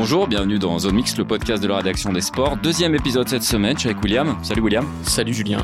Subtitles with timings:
[0.00, 2.56] Bonjour, bienvenue dans Zone Mix, le podcast de la rédaction des sports.
[2.56, 4.34] Deuxième épisode cette semaine, je suis avec William.
[4.42, 4.86] Salut William.
[5.02, 5.62] Salut Julien.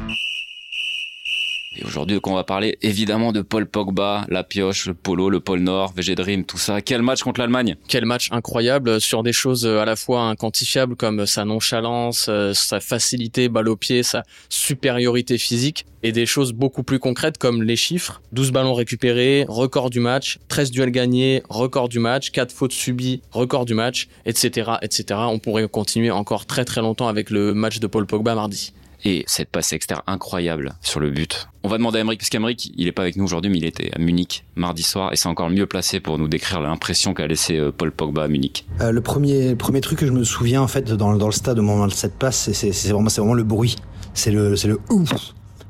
[1.97, 5.95] Aujourd'hui, on va parler évidemment de Paul Pogba, la pioche, le polo, le pôle Nord,
[5.97, 6.83] VG Dream, tout ça.
[6.83, 7.77] Quel match contre l'Allemagne?
[7.89, 12.81] Quel match incroyable sur des choses à la fois inquantifiables comme sa nonchalance, euh, sa
[12.81, 17.77] facilité balle au pied, sa supériorité physique et des choses beaucoup plus concrètes comme les
[17.77, 18.21] chiffres.
[18.33, 23.23] 12 ballons récupérés, record du match, 13 duels gagnés, record du match, 4 fautes subies,
[23.31, 25.21] record du match, etc., etc.
[25.29, 29.25] On pourrait continuer encore très très longtemps avec le match de Paul Pogba mardi et
[29.27, 31.49] cette passe externe incroyable sur le but.
[31.63, 33.65] On va demander à Emeric, parce qu'Emeric, il est pas avec nous aujourd'hui, mais il
[33.65, 37.27] était à Munich mardi soir, et c'est encore mieux placé pour nous décrire l'impression qu'a
[37.27, 38.67] laissé euh, Paul Pogba à Munich.
[38.81, 41.59] Euh, le premier, premier truc que je me souviens en fait dans, dans le stade
[41.59, 43.77] au moment de cette passe, c'est vraiment, vraiment le bruit,
[44.15, 45.11] c'est le, le ouf.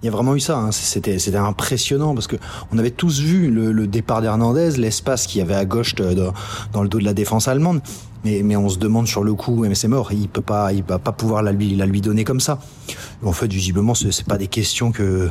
[0.03, 0.73] Il y a vraiment eu ça, hein.
[0.73, 2.37] c'était c'était impressionnant parce que
[2.71, 6.15] on avait tous vu le, le départ d'Hernandez, l'espace qu'il y avait à gauche de,
[6.73, 7.81] dans le dos de la défense allemande,
[8.27, 10.83] mais, mais on se demande sur le coup, mais c'est mort, il peut pas, il
[10.83, 12.59] va pas pouvoir la lui, la lui donner comme ça.
[13.25, 15.31] En fait, visiblement, c'est pas des questions que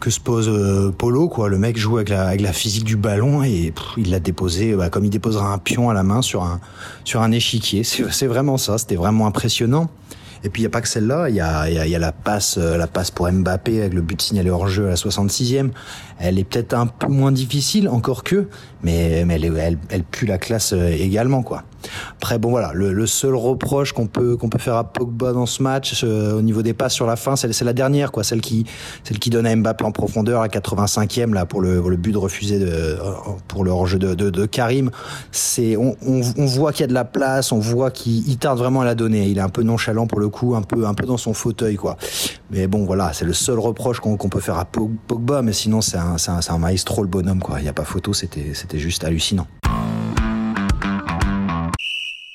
[0.00, 1.48] que se pose euh, Polo, quoi.
[1.48, 4.90] Le mec joue avec la, avec la physique du ballon et il l'a déposé, bah,
[4.90, 6.60] comme il déposera un pion à la main sur un
[7.04, 7.84] sur un échiquier.
[7.84, 8.76] C'est vraiment ça.
[8.76, 9.88] C'était vraiment impressionnant.
[10.42, 11.98] Et puis il y a pas que celle-là, il y a, y, a, y a,
[11.98, 14.94] la passe, euh, la passe pour Mbappé avec le but signalé hors jeu à la
[14.96, 15.70] 66e.
[16.18, 18.48] Elle est peut-être un peu moins difficile, encore que,
[18.82, 21.62] mais, mais elle, elle, elle pue la classe euh, également, quoi.
[22.16, 25.62] Après bon voilà, le, seul reproche qu'on peut qu'on peut faire à Pogba dans ce
[25.62, 28.64] match euh, au niveau des passes sur la fin, c'est la dernière quoi, celle qui
[29.04, 32.58] celle qui donne à Mbappé en profondeur à 85e là pour le, but de refusé
[32.58, 32.96] de
[33.48, 34.90] pour le hors-jeu de, Karim.
[35.32, 35.94] C'est on,
[36.46, 39.26] voit qu'il y a de la place, on voit qu'il tarde vraiment à la donner.
[39.28, 41.76] Il est un peu nonchalant pour le coup, un peu un peu dans son fauteuil
[41.76, 41.96] quoi.
[42.50, 45.98] Mais bon voilà, c'est le seul reproche qu'on peut faire à Pogba, mais sinon c'est
[45.98, 47.60] un un, un maestro le bonhomme quoi.
[47.60, 49.46] Il y a pas photo, c'était juste hallucinant.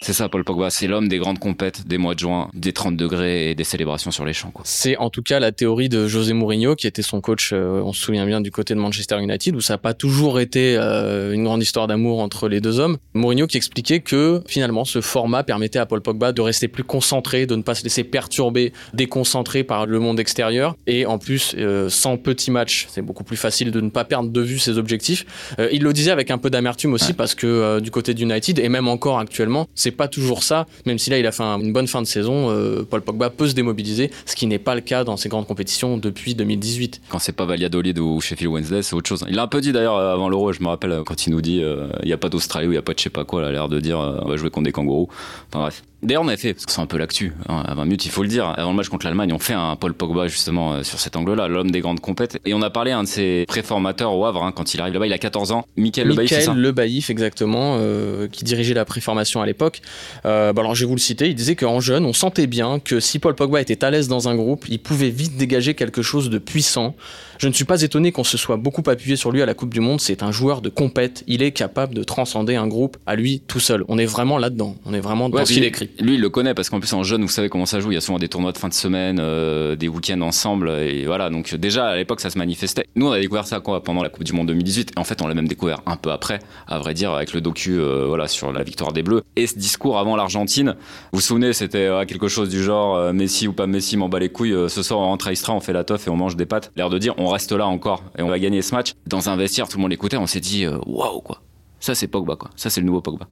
[0.09, 0.71] C'est ça, Paul Pogba.
[0.71, 4.09] C'est l'homme des grandes compètes des mois de juin, des 30 degrés et des célébrations
[4.09, 4.51] sur les champs.
[4.63, 7.93] C'est en tout cas la théorie de José Mourinho, qui était son coach, euh, on
[7.93, 11.31] se souvient bien, du côté de Manchester United, où ça n'a pas toujours été euh,
[11.31, 12.97] une grande histoire d'amour entre les deux hommes.
[13.13, 17.45] Mourinho qui expliquait que finalement ce format permettait à Paul Pogba de rester plus concentré,
[17.45, 20.75] de ne pas se laisser perturber, déconcentré par le monde extérieur.
[20.87, 24.31] Et en plus, euh, sans petits matchs, c'est beaucoup plus facile de ne pas perdre
[24.31, 25.27] de vue ses objectifs.
[25.71, 27.13] il le disait avec un peu d'amertume aussi, ouais.
[27.13, 31.09] parce que du côté d'United, et même encore actuellement, c'est pas toujours ça, même si
[31.09, 34.11] là il a fait une bonne fin de saison, euh, Paul Pogba peut se démobiliser,
[34.25, 37.01] ce qui n'est pas le cas dans ces grandes compétitions depuis 2018.
[37.09, 39.25] Quand c'est pas Valladolid ou Sheffield Wednesday, c'est autre chose.
[39.29, 41.41] Il a un peu dit d'ailleurs euh, avant l'Euro, je me rappelle quand il nous
[41.41, 43.09] dit il euh, n'y a pas d'Australie ou il n'y a pas de je sais
[43.09, 45.09] pas quoi, il a l'air de dire on va jouer contre des kangourous.
[45.49, 45.83] Enfin bref.
[46.01, 48.11] D'ailleurs, on avait fait, parce que c'est un peu l'actu, hein, à 20 minutes, il
[48.11, 50.83] faut le dire, avant le match contre l'Allemagne, on fait un Paul Pogba justement euh,
[50.83, 52.39] sur cet angle-là, l'homme des grandes compètes.
[52.45, 54.93] Et on a parlé à un de ses préformateurs au Havre, hein, quand il arrive
[54.93, 56.31] là-bas, il a 14 ans, Michael Le Baïf.
[56.31, 59.81] Michael Le Baïf, exactement, euh, qui dirigeait la préformation à l'époque.
[60.25, 62.79] Euh, bah alors, je vais vous le citer, il disait qu'en jeune, on sentait bien
[62.79, 66.01] que si Paul Pogba était à l'aise dans un groupe, il pouvait vite dégager quelque
[66.01, 66.95] chose de puissant.
[67.39, 69.73] Je ne suis pas étonné qu'on se soit beaucoup appuyé sur lui à la Coupe
[69.73, 70.01] du Monde.
[70.01, 71.23] C'est un joueur de compète.
[71.25, 73.85] Il est capable de transcender un groupe à lui tout seul.
[73.87, 74.75] On est vraiment là-dedans.
[74.85, 75.88] On est vraiment dans ouais, ce qu'il écrit.
[75.99, 77.91] Lui, il le connaît parce qu'en plus en jeune, vous savez comment ça joue.
[77.91, 81.05] Il y a souvent des tournois de fin de semaine, euh, des week-ends ensemble, et
[81.05, 81.29] voilà.
[81.29, 82.87] Donc déjà à l'époque, ça se manifestait.
[82.95, 84.93] Nous, on a découvert ça pendant la Coupe du Monde 2018.
[84.95, 87.41] Et en fait, on l'a même découvert un peu après, à vrai dire, avec le
[87.41, 90.75] docu, euh, voilà, sur la victoire des Bleus et ce discours avant l'Argentine.
[91.11, 94.19] Vous vous souvenez, c'était euh, quelque chose du genre Messi ou pas Messi, m'en bat
[94.19, 94.55] les couilles.
[94.69, 96.71] Ce soir, on rentre à Istra, on fait la teuf et on mange des pâtes.
[96.75, 98.93] L'air de dire, on reste là encore et on va gagner ce match.
[99.07, 100.17] Dans un vestiaire, tout le monde l'écoutait.
[100.17, 101.41] On s'est dit, waouh wow, quoi.
[101.79, 102.49] Ça, c'est Pogba quoi.
[102.55, 103.27] Ça, c'est le nouveau Pogba.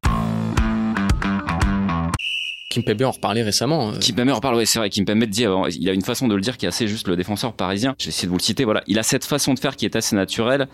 [2.70, 3.92] Kimpembe en reparlait récemment.
[3.92, 4.00] Euh...
[4.00, 4.90] Kimpembe en reparle, ouais, c'est vrai.
[4.90, 5.46] Kimpembe dit,
[5.80, 7.96] il a une façon de le dire qui est assez juste le défenseur parisien.
[7.98, 8.84] J'ai essayé de vous le citer, voilà.
[8.88, 10.68] Il a cette façon de faire qui est assez naturelle.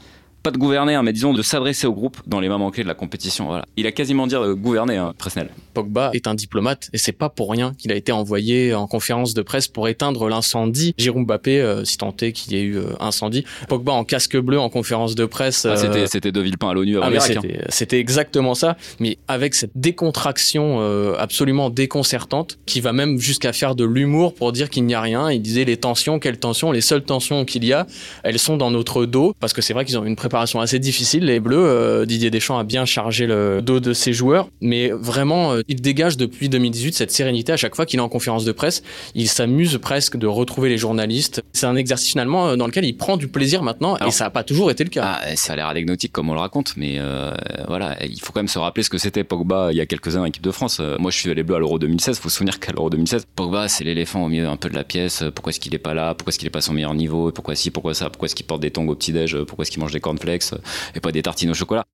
[0.43, 2.89] Pas de gouverner, hein, mais disons de s'adresser au groupe dans les moments clés de
[2.89, 3.45] la compétition.
[3.45, 3.63] Voilà.
[3.77, 5.47] Il a quasiment dit de gouverner, hein, Presnel.
[5.73, 9.33] Pogba est un diplomate et c'est pas pour rien qu'il a été envoyé en conférence
[9.33, 10.93] de presse pour éteindre l'incendie.
[10.97, 13.45] Jérôme Mbappé, euh, si tant est qu'il y ait eu euh, incendie.
[13.69, 15.65] Pogba en casque bleu en conférence de presse.
[15.65, 17.19] Ah, c'était, c'était De Villepin à l'ONU avant ah.
[17.21, 17.65] C'était, hein.
[17.69, 23.75] c'était exactement ça, mais avec cette décontraction euh, absolument déconcertante qui va même jusqu'à faire
[23.75, 25.31] de l'humour pour dire qu'il n'y a rien.
[25.31, 26.73] Il disait les tensions, quelles tensions?
[26.73, 27.87] Les seules tensions qu'il y a,
[28.23, 30.79] elles sont dans notre dos parce que c'est vrai qu'ils ont une préparation préparation assez
[30.79, 31.63] difficile, les Bleus.
[31.63, 35.79] Euh, Didier Deschamps a bien chargé le dos de ses joueurs, mais vraiment, euh, il
[35.79, 38.81] dégage depuis 2018 cette sérénité à chaque fois qu'il est en conférence de presse.
[39.13, 41.43] Il s'amuse presque de retrouver les journalistes.
[41.53, 44.31] C'est un exercice finalement euh, dans lequel il prend du plaisir maintenant, et ça n'a
[44.31, 45.19] pas toujours été le cas.
[45.21, 46.97] Ah, ça a l'air anecdotique comme on le raconte, mais
[47.67, 50.15] voilà, il faut quand même se rappeler ce que c'était Pogba il y a quelques
[50.15, 50.81] années en équipe de France.
[50.97, 52.17] moi, je suis les Bleus à l'Euro 2016.
[52.17, 54.83] Faut se souvenir qu'à l'Euro 2016, Pogba, c'est l'éléphant au milieu un peu de la
[54.83, 55.23] pièce.
[55.35, 56.15] Pourquoi est-ce qu'il est pas là?
[56.15, 57.31] Pourquoi est-ce qu'il est pas à son meilleur niveau?
[57.31, 57.69] Pourquoi si?
[57.69, 58.09] Pourquoi ça?
[58.09, 59.99] Pourquoi est-ce qu'il porte des tongs au petit déj Pourquoi est-ce qu'il mange des
[60.95, 61.85] et pas des tartines au chocolat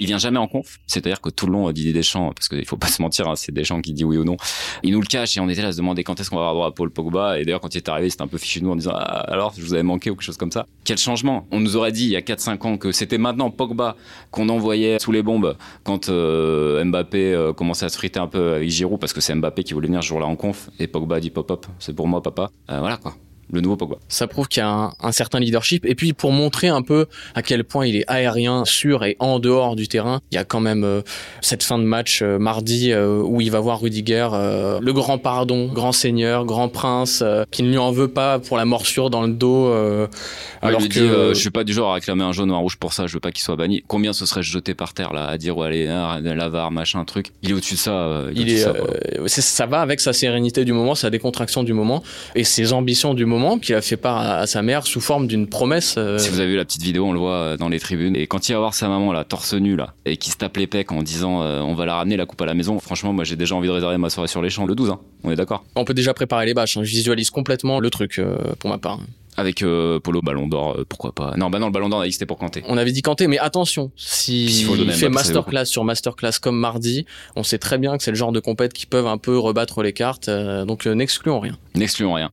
[0.00, 2.76] il vient jamais en conf, c'est-à-dire que tout le long Didier Deschamps, parce qu'il faut
[2.76, 4.36] pas se mentir, hein, c'est Deschamps qui dit oui ou non,
[4.82, 6.42] il nous le cache et on était là à se demander quand est-ce qu'on va
[6.42, 8.60] avoir droit à Paul Pogba et d'ailleurs quand il est arrivé c'était un peu fichu
[8.60, 10.66] de nous en disant ah, alors je vous avais manqué ou quelque chose comme ça.
[10.84, 13.96] Quel changement On nous aurait dit il y a 4-5 ans que c'était maintenant Pogba
[14.30, 18.54] qu'on envoyait sous les bombes quand euh, Mbappé euh, commençait à se friter un peu
[18.54, 21.20] avec Giroud parce que c'est Mbappé qui voulait venir ce jour-là en conf et Pogba
[21.20, 22.50] dit pop pop c'est pour moi papa.
[22.70, 23.14] Euh, voilà quoi
[23.52, 23.96] le nouveau Pogba.
[24.08, 25.84] Ça prouve qu'il y a un, certain leadership.
[25.84, 29.38] Et puis pour montrer un peu à quel point il est aérien, sur et en
[29.38, 31.02] dehors du terrain, il y a quand même euh,
[31.40, 35.66] cette fin de match euh, mardi euh, où il va voir Rudiger, le grand pardon,
[35.66, 39.32] grand seigneur, grand prince, qui ne lui en veut pas pour la morsure dans le
[39.32, 39.72] dos.
[40.62, 42.92] alors que je suis pas du genre à réclamer un jaune ou un rouge pour
[42.92, 43.06] ça.
[43.06, 43.84] Je veux pas qu'il soit banni.
[43.86, 47.32] Combien ce serait jeté par terre là à dire ouais, allez hein, l'avare machin truc.
[47.42, 48.24] Il est au-dessus de ça.
[48.34, 52.02] il, est, ça, ça va avec sa sérénité du moment, sa décontraction du moment
[52.34, 55.26] et ses ambitions du moment moment qu'il a fait part à, sa mère sous forme
[55.26, 55.96] d'une promesse.
[55.98, 58.16] Euh, si vous avez vu la petite vidéo, on le voit euh, dans les tribunes.
[58.16, 60.56] Et quand il va voir sa maman là, torse nu là, et qui se tape
[60.56, 63.12] les pecs en disant euh, on va la ramener la coupe à la maison, franchement,
[63.12, 64.90] moi j'ai déjà envie de réserver ma soirée sur les champs le 12.
[64.90, 65.00] Hein.
[65.22, 66.76] On est d'accord On peut déjà préparer les bâches.
[66.76, 66.84] Hein.
[66.84, 68.20] Je visualise complètement le truc
[68.58, 69.00] pour ma part.
[69.36, 69.64] Avec
[70.04, 72.62] Polo Ballon d'Or, pourquoi pas Non, bah non, le Ballon d'Or, c'était pour Kanté.
[72.68, 77.04] On avait dit Kanté, mais attention, si il fait masterclass sur masterclass comme mardi,
[77.34, 79.82] on sait très bien que c'est le genre de compète qui peuvent un peu rebattre
[79.82, 81.56] les cartes, donc n'excluons rien.
[81.74, 82.30] N'excluons rien.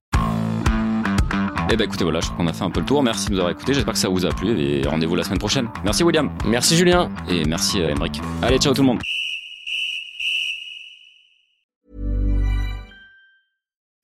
[1.73, 3.01] Eh ben écoutez, voilà, je crois qu'on a fait un peu le tour.
[3.01, 3.73] Merci de nous avoir écoutés.
[3.73, 5.69] J'espère que ça vous a plu et rendez-vous la semaine prochaine.
[5.85, 6.29] Merci William.
[6.45, 7.09] Merci Julien.
[7.29, 8.19] Et merci Emric.
[8.41, 8.99] Allez, ciao tout le monde.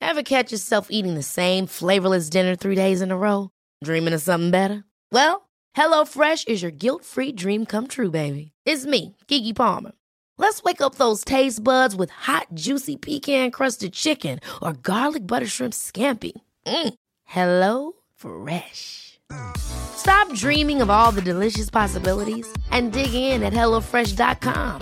[0.00, 3.50] Ever catch yourself eating the same flavorless dinner three days in a row?
[3.84, 4.84] Dreaming of something better?
[5.12, 5.42] Well,
[5.76, 8.52] HelloFresh is your guilt-free dream come true, baby.
[8.64, 9.92] It's me, Kiki Palmer.
[10.38, 15.74] Let's wake up those taste buds with hot, juicy pecan-crusted chicken or garlic butter shrimp
[15.74, 16.32] scampi.
[16.66, 16.94] Mm.
[17.30, 19.20] Hello Fresh.
[19.58, 24.80] Stop dreaming of all the delicious possibilities and dig in at HelloFresh.com.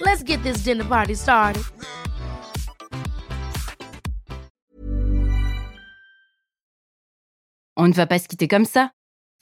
[0.00, 1.62] Let's get this dinner party started.
[7.76, 8.90] On ne va pas se quitter comme ça.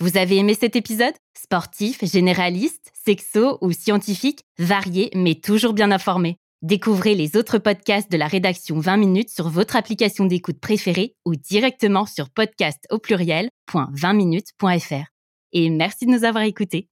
[0.00, 1.14] Vous avez aimé cet épisode?
[1.32, 6.36] Sportif, généraliste, sexo ou scientifique, varié mais toujours bien informé.
[6.62, 11.36] Découvrez les autres podcasts de la rédaction 20 minutes sur votre application d'écoute préférée ou
[11.36, 15.04] directement sur podcast au pluriel.20minutes.fr.
[15.52, 16.88] Et merci de nous avoir écoutés.